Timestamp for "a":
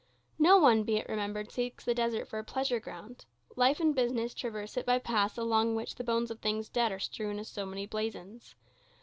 2.39-2.43